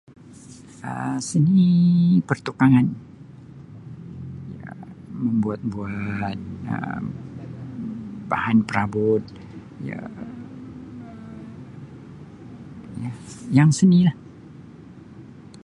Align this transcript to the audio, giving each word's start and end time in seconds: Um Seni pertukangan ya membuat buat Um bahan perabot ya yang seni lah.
Um 0.99 1.17
Seni 1.29 1.69
pertukangan 2.29 2.85
ya 4.63 4.71
membuat 5.23 5.61
buat 5.73 6.37
Um 6.73 7.03
bahan 8.31 8.57
perabot 8.67 9.21
ya 9.89 10.01
yang 13.57 13.69
seni 13.77 13.99
lah. 14.07 14.15